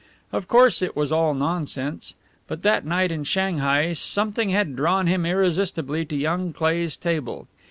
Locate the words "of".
0.33-0.47